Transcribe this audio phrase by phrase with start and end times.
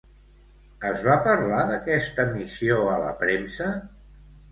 [0.91, 3.69] Es va parlar d'aquesta missió a la premsa?